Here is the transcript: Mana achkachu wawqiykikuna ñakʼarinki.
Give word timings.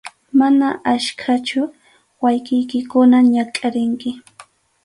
Mana 0.39 0.67
achkachu 0.93 1.61
wawqiykikuna 2.23 3.17
ñakʼarinki. 3.33 4.09